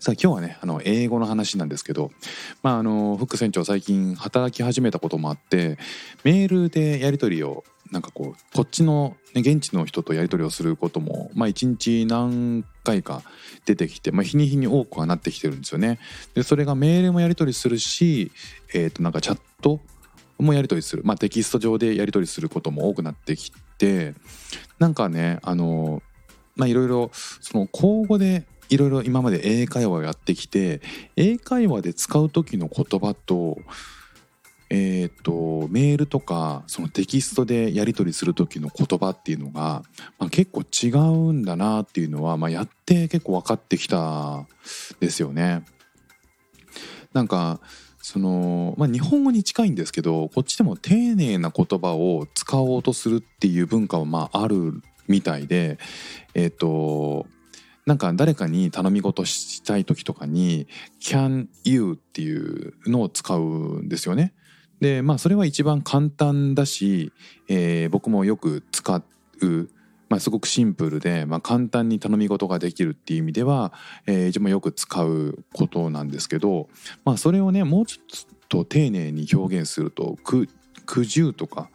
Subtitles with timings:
[0.00, 2.10] さあ今日はねあの英語の話なんですけど
[2.62, 5.76] まああの副船長最近働き始めたこともあって
[6.24, 13.20] メールでやり取りをなんかこうこっちの、ね、現地の人とやり取りをすることもまあ一日何回か
[13.66, 15.98] 出てきて、まあ、日に日に多くはなってきてるんですよね。
[16.32, 18.32] でそれがメールもやり取りするし、
[18.72, 19.80] えー、となんかチャット
[20.38, 24.14] もやり取りする、まあ、テキスト上でやり取りすることも多くなってきて
[24.78, 26.02] なんかねあの
[26.56, 30.80] まあいろいろその口語でいろいろ今まで英会話をやってきて
[31.16, 33.58] 英会話で使う時の言葉と
[34.72, 39.82] えーと、メールとかそのテキストでやり取りする時の言葉っていうのが、
[40.20, 44.46] まあ、結構違うんだなっていうのは、まあ、やって結構分かってきた
[45.00, 45.64] ですよね。
[47.12, 47.60] なんか
[48.00, 55.78] その、まあ、日本語に近いんですけどこっちでも丁寧な言葉を使おうとするっていう文化はまああるみたいで
[56.34, 57.26] えっ、ー、と
[57.86, 60.66] なんか誰かに頼み事したい時とかに
[61.00, 64.34] 「can you」っていうのを使うんですよね。
[64.80, 67.12] でまあそれは一番簡単だし、
[67.48, 69.02] えー、僕もよく使
[69.42, 69.68] う、
[70.08, 73.72] まあ、すごくシンプルで、まあ、簡単に頼み事ができるっていう意味では、
[74.06, 76.68] えー、一番よく使うことなんですけど、
[77.04, 80.48] まあ、それをねもうちょっと丁寧に表現すると「く」
[80.86, 81.70] 「くじゅう」とか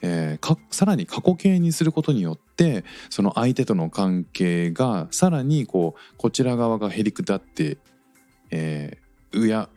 [0.00, 7.78] えー、かさらに過去形にすることによっててその相手との関係がさらにこうこちら側がへりくだって、
[8.50, 9.68] えー、うや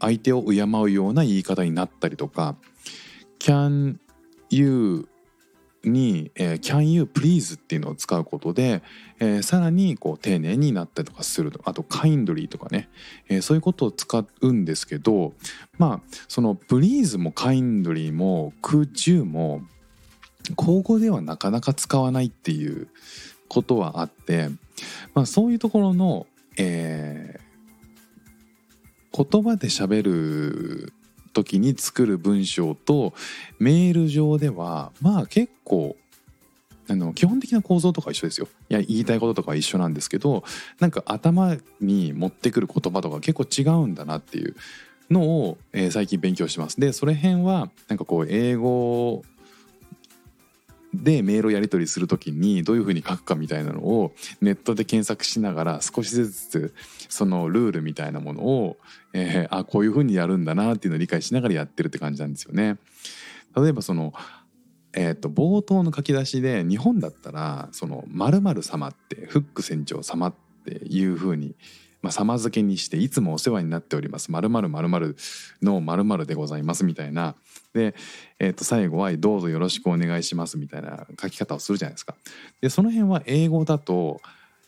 [0.00, 2.56] 相手を敬うような言い方になったりとか
[3.38, 3.98] 「can
[4.48, 5.06] you」
[5.84, 8.82] に、えー、can you please っていうのを使うことで、
[9.18, 12.88] えー、さらにこう丁寧になったりとかするとあと kindly とかね、
[13.28, 15.34] えー、そういうことを使うんですけど
[15.78, 19.62] まあその please も kindly も could you も
[20.56, 22.88] 口語ではなかなか使わないっていう
[23.48, 24.48] ことはあって、
[25.14, 30.92] まあ、そういうところの、えー、言葉で喋る
[31.32, 33.12] 時に作る文章と
[33.58, 35.96] メール上ではまあ結構
[36.88, 38.48] あの基本的な構造とか一緒ですよ。
[38.68, 40.42] いや言いたいこととかは一緒なんですけど
[40.80, 44.56] なんか頭に持ってくる言葉とか結構違うんだなっていう
[45.08, 46.80] のを、えー、最近勉強してます。
[46.80, 49.22] でそれ辺はなんかこう英語
[50.92, 56.74] でメールをやり取りする時にどういうふうに書くかみたいなのをネットで検索しながら少しずつ
[57.08, 58.76] そのルールみたいなものを、
[59.12, 62.76] えー、あこういうふうにやるんだなっていうのを理解しながらやってるって感じなんですよね。
[63.56, 64.12] 例えばその
[64.92, 70.34] えーと、冒頭の書き出しで日本だったら「その〇〇様」ってフック船長様っ
[70.64, 71.54] ていうふうに
[72.02, 75.16] まあ、様付けにしていつもお世話になっております〇〇〇〇
[75.62, 77.34] の〇〇でございますみたいな
[77.74, 77.94] で、
[78.38, 82.14] えー、と最後はどうぞよろしくお願いしますみたいな書き方をするじゃないですか。
[82.60, 84.20] でその辺は英語だと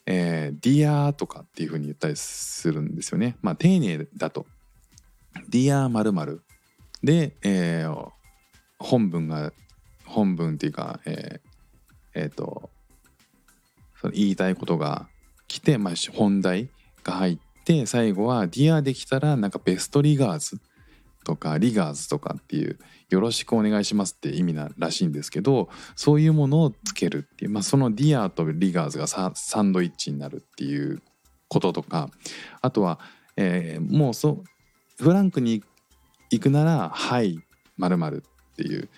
[0.07, 3.37] えー、Dear とかっていう風に言ったりするんですよね。
[3.41, 4.47] まあ丁寧だと
[5.49, 6.43] Dear 〇〇
[7.03, 8.11] で、えー、
[8.79, 9.53] 本文が
[10.05, 12.71] 本文っていうかえー、えー、と
[14.01, 15.09] その言いたいことが
[15.47, 16.69] 来て、まあ、本題
[17.03, 20.61] が入って最後は「Dear できたらなんか best regards
[21.25, 22.79] とか regards とかっていう
[23.11, 31.03] 「よろしくお願いします」って意味ならしいんですけどそういうものをつけるっていう、まあ、その Dear と regards がサンドイッチになるっていう
[31.49, 32.11] こととか
[32.61, 32.99] あとは、
[33.37, 34.43] えー、もうそ
[34.99, 35.63] フランクに
[36.31, 37.39] 行くなら「Hi
[37.77, 38.89] まるっていう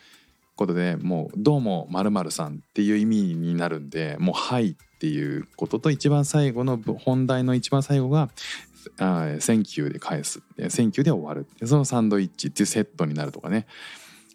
[0.56, 8.30] ことでもう「どうもまるさん」っていう意味になるんでもう「 Hi 」っていうことと一番最後の本題の一番最後が
[8.66, 13.66] 「あ Thank you 」で返す「 Thank you 」で終わるそのサンドイッチっていうセットになるとかね。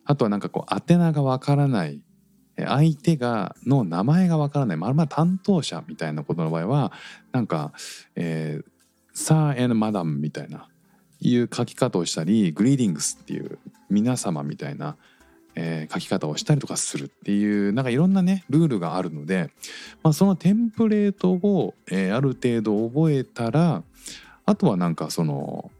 [0.05, 2.01] あとはなんかこう宛名がわからない
[2.57, 6.91] 相手がの名前がわからないまるまる担当者みたいなことの場合は
[7.31, 7.73] なんか
[8.15, 8.65] 「えー、
[9.13, 10.67] サー・エン・マダム」みたいな
[11.21, 14.97] いう書き方をしたり「グリーディングス」っていう皆様みたいな
[15.55, 19.49] えー、書き方をしたりとかするっていうなんかいろんなねルールがあるので、
[20.03, 23.83] まあ、そのテンプレートを、えー、ある程度覚えたら
[24.45, 25.71] あとはなんかその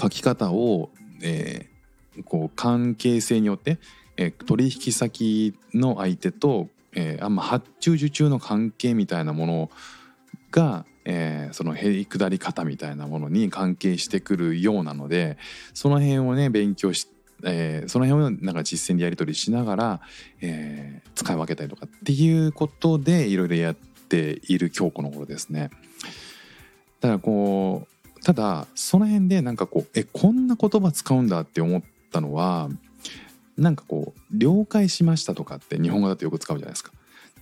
[0.00, 0.90] 書き方を、
[1.22, 3.78] えー、こう関係性によって、
[4.16, 9.70] えー、取引先の相手と、えー、あんま発注受注の関係みたいなもの
[10.50, 15.36] が、えーそのへりくだり方みたいなものに関係してくるようなので
[15.74, 17.08] その辺をね勉強し、
[17.44, 20.00] えーその辺をなんか実践でやり取りしながら、
[20.40, 25.70] えー使い分けたりとかっていうことでいろいろやっている今日この頃ですね。
[27.00, 32.68] だからこうただその辺でなんかこうえこんな言葉使うんだって思ったのは
[33.56, 36.92] なんかこう「了解しました」とかって日本語だとよく使うじゃないですか。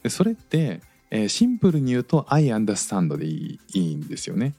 [0.03, 0.81] でそれって、
[1.11, 4.55] えーシンプルに言うと「I understand」でいいいいんですよね。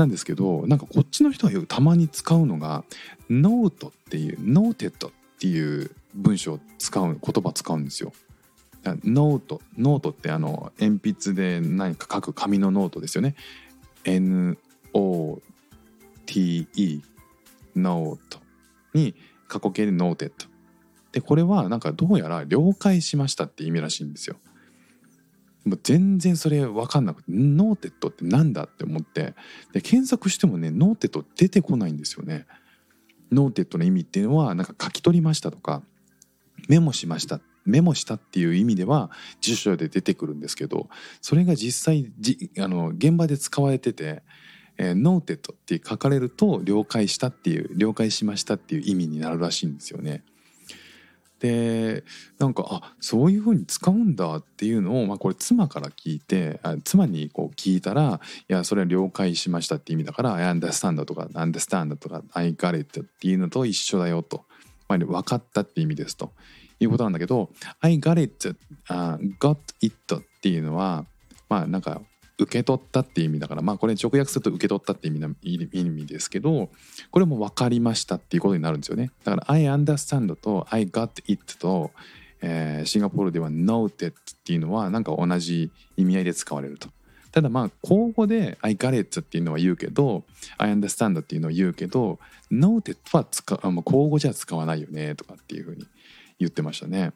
[0.00, 2.84] なんですけどなんかこっちの人はよくたまに使うのが
[3.30, 8.12] 「note」っていう「noted」っていう文章を使う言葉使うんですよ。
[8.84, 13.34] note note ってあの鉛筆で何か書く紙のノートですよね。
[14.04, 14.62] N-O-T-E
[17.76, 18.38] ノート
[18.94, 19.14] に
[19.48, 20.46] 過去形で noted。
[21.12, 24.36] でこれはなんかどうやら了解しましたって意味らしいんですよ。
[25.64, 29.34] もう全然それ分かんなくて noted ってなんだって思って
[29.72, 32.46] で検索してもね noted 出てこないんですよね。
[33.30, 35.82] noted の意味っていうのはなんか書き取りましたとか
[36.68, 39.10] メモしましたメモしたっていう意味では
[39.40, 40.88] 辞書で出てくるんですけど
[41.20, 50.24] それが実際じあの現場で使われてて「えー、 noted 」って書かれると了解したっていう了解しましたっていう意味になるらしいんですよね。
[51.40, 52.04] で
[52.38, 64.44] なんかあそういう風に使うんだっていうのを、まあ、これ妻から聞いてあ妻にこう聞いたら「いやそれは了解しました」って意味だから「I understand」とか「understand」とか「I got it」っていうのと一緒だよと、
[64.88, 66.32] まあ、分かったって意味ですと。
[66.82, 67.50] いうことなんだけど
[67.80, 68.56] 「I got it」
[68.88, 71.04] あ「got it」っていうのは
[71.48, 72.00] まあなんか
[72.40, 76.70] 受け取ったって意味だからまあこれ直訳すると受け取ったって意味な意味ですけど
[77.10, 81.90] これも分かりましたっていうことになるんですよねだから「I understand」と「I got it と」
[82.42, 84.14] えーシンガポールでは「noted」っ
[84.44, 86.88] ていうのはなんか同じ意味合いで使われると。
[87.32, 90.24] ただまあ口語で「I got it」っていうのは言うけど
[90.58, 92.18] 「I understand」っていうのを言うけど
[92.50, 95.86] 「noted」は使う口語じゃ使わないよねとかっていうふうに
[96.40, 97.12] 言ってましたね。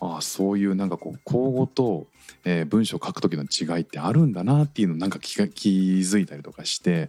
[0.00, 2.06] ああそういうなんかこう口語と、
[2.44, 7.08] えー文章を書く時の違いってあるんだなっていうのをなんか気が気づいたりとかして、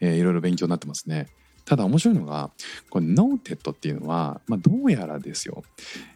[0.00, 1.28] えーいろいろ勉強になってますね。
[1.64, 2.50] ただ面白いのが
[2.88, 5.62] これ「noted」っていうのは、まあ、どうやらですよ、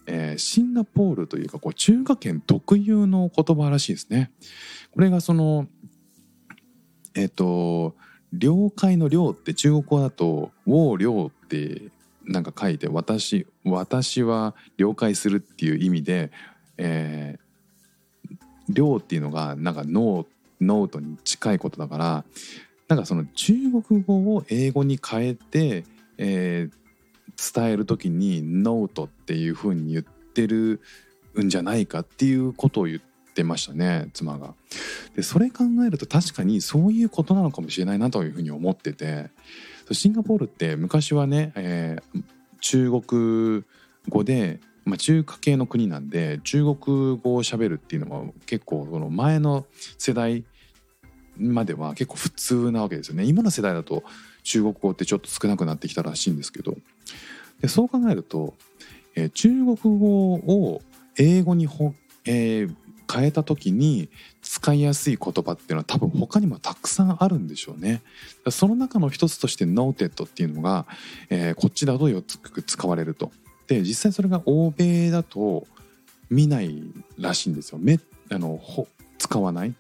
[0.07, 4.31] えーシンガポールというかこう中華圏特有の言葉らしいですね。
[4.93, 5.67] これがその
[7.15, 7.95] えっ、と
[8.33, 11.91] 了解の了って中国語だと「を了」って
[12.27, 16.31] なんか書いて私私は了解するっていう意味で、
[16.79, 18.37] えー、
[18.73, 20.27] 了っていうのがなんかノー
[20.61, 22.25] ノートに近いことだから
[22.89, 25.85] なんかその中国語を英語に変えて、
[26.19, 26.83] えー
[27.37, 30.81] 伝える時にノートっていう風に言ってる
[31.41, 34.55] んじゃないかっていうことを言ってましたね妻が。
[35.17, 39.31] でそれ考えると確かにそういうことなのかもしれないなというふうに思ってて
[39.95, 42.23] シンガポールって昔はね、えー
[42.63, 43.65] 中国
[44.09, 46.77] 語で、まあ、中華系の国なんで中国
[47.19, 49.67] 語を喋るっていうのは結構その前の
[49.99, 50.45] 世代
[51.37, 53.25] までは結構普通なわけですよね。
[53.25, 54.05] 今の世代だと
[54.45, 56.77] 中国語ってちょっと少なくなってきたらしいんですけど。
[57.61, 58.55] でそう考えると、
[59.15, 60.83] えー中国語を
[61.19, 61.95] 英語にほ、
[62.25, 62.75] えー
[63.13, 64.09] 変えた時に
[64.41, 68.03] 使いやすい言葉っていうのは多分他にもたくさんあるんでしょうね。
[68.51, 70.87] その中の一つとして「noted」っていうのが、
[71.29, 73.31] えーこっちだとよく使われると。
[73.67, 75.67] で実際それが欧米だと
[76.31, 76.83] 見ない
[77.19, 77.79] らしいんですよ。
[77.81, 78.01] め
[78.31, 78.89] あのほ
[79.19, 79.75] 使わない。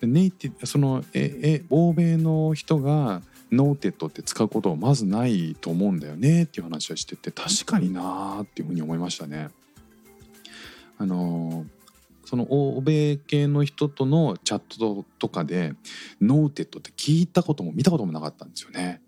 [0.00, 9.48] でネイティブそのええ欧米の人が noted って使うことはまずないと思うんだよねっていう話はしてて確かになーっていうふうに思いましたね。
[10.98, 11.73] あのー
[12.24, 15.74] その欧米系の人とのチャットとかで
[16.20, 19.02] noted って聞いたことも見たこともなかったんですよね。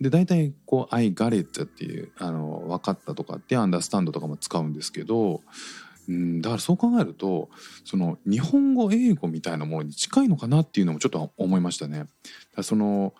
[0.00, 5.42] で大体こう「I got it」っていうあの分かったとかって「understand」とかも使うんですけど
[6.08, 7.48] うんだからそう考えると
[7.84, 11.98] その日本語英語みたいなものに近いのかなっていうのもちょっと思いましたね。
[11.98, 12.10] だか
[12.58, 13.14] らその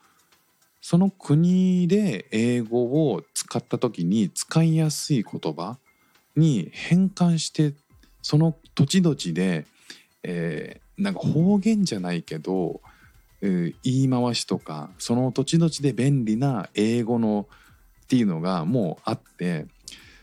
[0.81, 5.79] その国で英語を使った時に使いやすい言葉
[6.35, 7.73] に変換して
[8.23, 9.67] その土地土地で、
[10.23, 12.81] えーなんか方言じゃないけど、
[13.41, 17.49] えー言い回しとかその土地土地で便利な英語の
[18.05, 19.67] っていうのがもうあって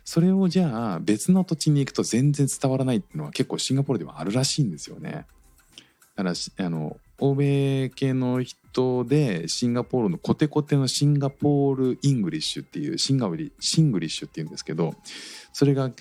[0.05, 5.25] それをじゃあ別の土地に行くと全然伝わらないっていうのは結構シンガポールではあるらしいんですよね。
[6.15, 6.33] だから
[6.65, 14.95] あの欧米系の人でシンガポールのコテコテのシンガポール English っていうシンガリシングリッシュっていうんですけど
[15.53, 15.91] それが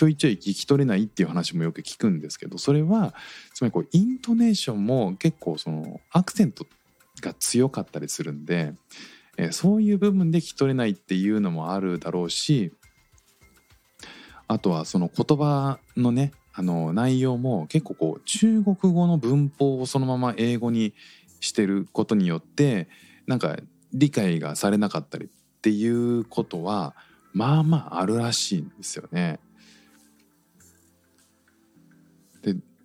[0.00, 3.12] ちょいちょい聞き取れないっていう話もよく聞くんですけどそれは
[3.52, 6.64] つまりこうイントネーションも結構そのアクセント
[7.20, 8.72] が強かったりするんで、
[9.36, 12.72] えーそういう部分で聞き取れないっていうのもあるだろうし
[14.48, 20.94] あとはその言葉のねあの内容も結構こう中国語の文法をそのまま英語に
[21.40, 22.88] してることによって
[23.26, 23.58] なんか
[23.92, 25.28] 理解がされなかったりっ
[25.60, 26.94] ていうことは
[27.34, 29.40] まあまああるらしいんですよね。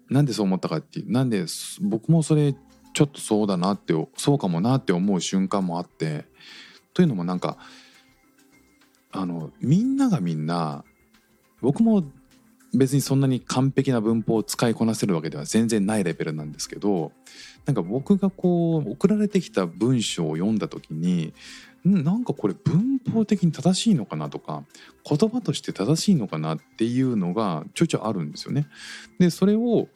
[0.09, 1.45] なんでそう思ったかっていうなんで
[1.81, 2.53] 僕もそれ
[2.93, 6.25] ちょっとそうだなってそうかもなって思う瞬間もあって
[6.93, 7.57] というのもなんか
[9.11, 10.83] あのみんながみんな
[11.61, 12.03] 僕も
[12.73, 17.11] 別にそんなに完璧な文法を使いこなせるわけでは全然ないレベルなんですけど
[17.65, 21.33] なんか僕がこう送られてきた文章を読んだ時に
[21.87, 24.63] んなんかこれ文法的に正しいのかなとか
[25.07, 28.67] 言葉として正しいのかなっていうのがちょいちょいあるんですよね。
[29.19, 29.87] でそれを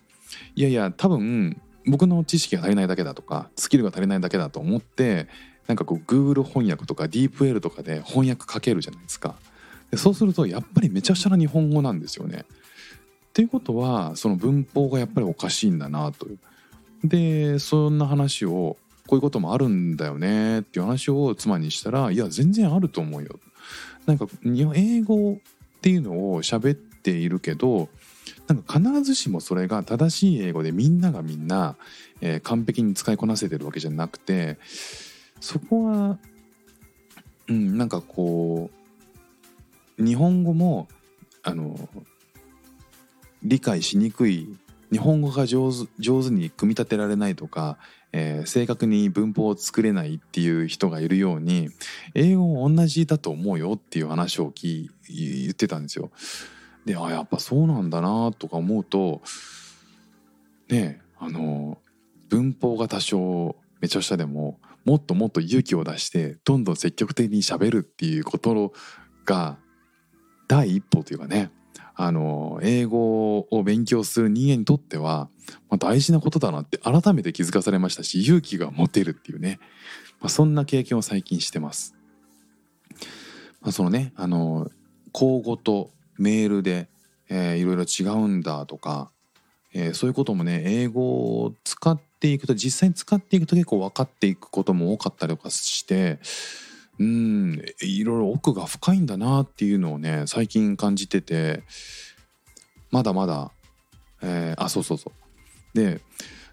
[0.55, 5.27] いやいや多分僕の知識が足りないだけだとかスキルが足りないだけだと思って
[5.67, 9.35] なんかこう Google 翻訳とか DeepL とかで翻訳かけるじゃないですか。
[9.91, 12.45] でそうするとやっぱりめちゃくちゃな日本語なんですよね。
[12.49, 16.27] っていうことはその文法がやっぱりおかしいんだなと。
[17.03, 18.77] でそんな話を
[19.09, 23.39] こういうこともあるんだよねっていう話を妻にしたら「いや全然あると思うよ」
[24.05, 27.89] なんか英語っていうのを喋っているけど
[28.47, 31.75] なんか必ずしもそれが正しい英語でみんながみんな、
[32.21, 34.59] えー完璧に使いこなせてるわけじゃなくて
[35.39, 36.19] そこは
[37.47, 38.69] うんなんかこ
[39.97, 40.87] う日本語も
[41.41, 41.89] あの
[43.41, 44.55] 理解しにくい
[44.91, 47.77] 日本語が上手上手に組み立てられないとか、
[48.11, 51.69] えー正確に文法を作れないっていう人がいるように
[52.15, 54.89] 英語も同じだと思うよっていう話を聞い
[55.43, 56.09] 言ってたんですよ。
[56.85, 59.21] であやっぱそうなんだなとか思うと
[60.69, 61.77] ねあの
[62.29, 68.73] 文法が多少めちゃくちゃでももっともっと勇気を出してどんどん積極的に喋るっていうこと
[69.25, 69.57] が
[70.47, 71.51] 第一歩というかね
[71.95, 75.29] あの英語を勉強する人間にとっては、
[75.69, 79.59] まあ、大事なことだなって改めて気づかされましたし勇気が持てるっていうね、
[80.21, 81.95] まあ、そんな経験を最近してます。
[83.61, 84.69] まあ、そのねあの
[85.11, 86.87] 口語とメールで、
[87.29, 89.11] えーいろいろ違うんだとか、
[89.73, 91.01] えーそういうこともね英語
[91.43, 96.19] を使っていくと実際に使っていくと結構分かっていくことも多かったりとかして
[96.99, 97.61] うん。
[97.81, 101.63] いろいろ奥が深いんだなっていうのをね最近感じてて
[102.91, 103.51] まだまだ、
[104.21, 105.77] えーあそうそうそう。
[105.77, 106.01] で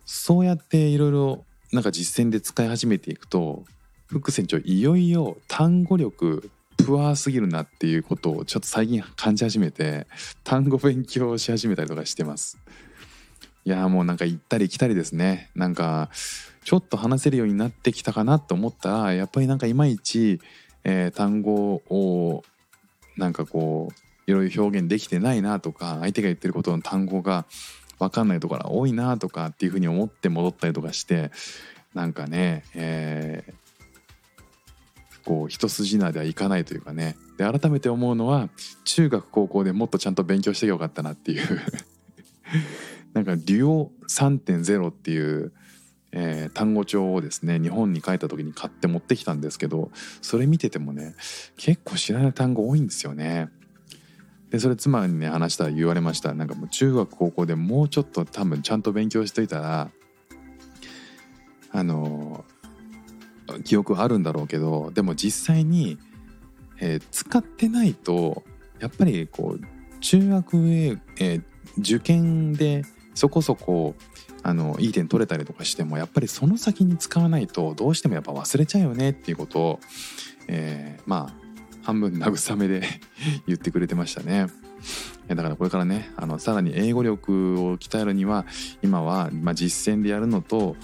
[0.05, 3.65] そうやっていろいろなんか実践で使い始めていくと
[4.07, 10.07] フック船長いよいよ単語力プアーすぎるなっていうことをちょっと最近感じ始めて
[10.45, 12.59] 単語勉強し始めたりとかしてます。
[13.67, 15.51] いやもうなんか行ったり来たりですね。
[15.57, 16.09] なんか
[16.65, 20.41] ちょっと話せるようになってきたかなと思ったらやっぱりなんかいまいち、
[20.85, 22.45] えー単語を
[23.17, 27.45] なんかこういろいろ表現できてないなとか相手が言ってることの単語が
[27.99, 31.33] 分かんないところが多いなとかっていうふうに思って戻ったりとかして
[31.93, 33.55] なんかね、えー
[35.25, 37.17] こう一筋縄ではいかないというかね。
[37.37, 38.49] で改めて思うのは
[38.85, 41.61] 中学高校でもっとちゃんと勉強してよかったなっていう。
[43.17, 45.53] なんかデュオ3.0っていう、
[46.13, 51.15] えー単語帳をですね日本に帰った時に買って持ってきたんですけどそれ見ててもね
[51.57, 53.49] 結構知らない単語多いんですよね。
[54.51, 59.91] でそれ妻にね話したら言われましたなんかもう中学高校でもうちょっと多分ちゃんと勉強しといたら
[61.73, 62.45] あの
[63.65, 65.99] 記憶あるんだろうけどでも実際に、
[66.81, 68.43] えー使ってないと
[68.79, 71.43] やっぱりこう中学へ、えー
[71.79, 72.85] 受験で
[73.17, 73.97] そこそこ
[74.45, 79.81] あのいい点取れたりとかしてもやっぱりその先に使わないとどうしてもやっぱ忘れちゃうよねっていうことを、
[80.47, 81.47] えーまあ
[81.83, 82.83] 半分慰めで
[83.47, 84.49] 言ってくれてましたね。
[85.29, 88.45] だからこれからねあのさらに英語力を鍛えるには
[88.83, 90.75] 今は、まあ、実践でやるのと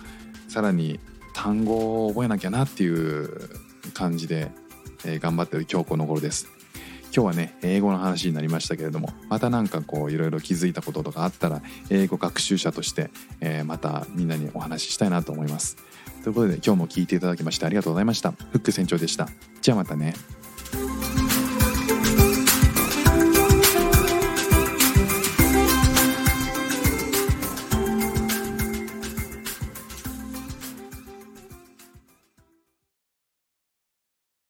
[0.46, 1.00] さらに
[1.34, 3.48] 単語を覚えなきゃなっていう
[3.94, 4.52] 感じで、
[5.04, 6.51] えー頑張ってる今日この頃です。
[7.14, 15.76] 今日はね英語の話になりましたけれどもまたなんかこういろいろ気づいたこととかあったら英語学習者として、えーまたみんなにお話ししたいなと思います。
[16.24, 18.32] ということで今日も聞いていただきましてありがとうございました。
[18.32, 19.28] フック船長でした。
[19.60, 20.14] じゃあまたね。